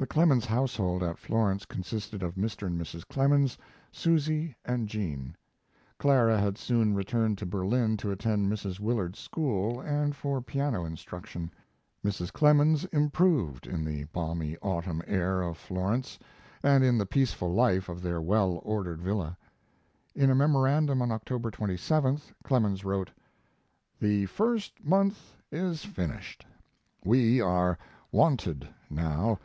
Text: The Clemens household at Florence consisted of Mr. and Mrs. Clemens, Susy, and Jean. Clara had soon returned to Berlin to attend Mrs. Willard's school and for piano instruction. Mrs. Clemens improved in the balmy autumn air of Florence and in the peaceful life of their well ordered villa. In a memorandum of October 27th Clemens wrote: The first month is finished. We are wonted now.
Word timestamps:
The 0.00 0.06
Clemens 0.06 0.44
household 0.46 1.02
at 1.02 1.18
Florence 1.18 1.64
consisted 1.66 2.22
of 2.22 2.36
Mr. 2.36 2.68
and 2.68 2.80
Mrs. 2.80 3.04
Clemens, 3.08 3.58
Susy, 3.90 4.54
and 4.64 4.86
Jean. 4.88 5.34
Clara 5.98 6.38
had 6.38 6.56
soon 6.56 6.94
returned 6.94 7.36
to 7.38 7.46
Berlin 7.46 7.96
to 7.96 8.12
attend 8.12 8.46
Mrs. 8.48 8.78
Willard's 8.78 9.18
school 9.18 9.80
and 9.80 10.14
for 10.14 10.40
piano 10.40 10.84
instruction. 10.84 11.50
Mrs. 12.04 12.32
Clemens 12.32 12.84
improved 12.92 13.66
in 13.66 13.84
the 13.84 14.04
balmy 14.04 14.56
autumn 14.62 15.02
air 15.04 15.40
of 15.42 15.56
Florence 15.58 16.16
and 16.62 16.84
in 16.84 16.96
the 16.96 17.04
peaceful 17.04 17.52
life 17.52 17.88
of 17.88 18.00
their 18.00 18.20
well 18.20 18.60
ordered 18.62 19.00
villa. 19.02 19.36
In 20.14 20.30
a 20.30 20.34
memorandum 20.36 21.02
of 21.02 21.10
October 21.10 21.50
27th 21.50 22.32
Clemens 22.44 22.84
wrote: 22.84 23.10
The 23.98 24.26
first 24.26 24.74
month 24.84 25.34
is 25.50 25.84
finished. 25.84 26.46
We 27.04 27.40
are 27.40 27.76
wonted 28.12 28.68
now. 28.88 29.40